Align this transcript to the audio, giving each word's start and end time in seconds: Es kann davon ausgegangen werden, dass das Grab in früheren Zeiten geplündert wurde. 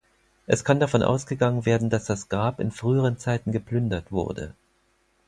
Es 0.47 0.63
kann 0.63 0.79
davon 0.79 1.03
ausgegangen 1.03 1.67
werden, 1.67 1.91
dass 1.91 2.05
das 2.05 2.27
Grab 2.27 2.59
in 2.59 2.71
früheren 2.71 3.19
Zeiten 3.19 3.51
geplündert 3.51 4.11
wurde. 4.11 4.55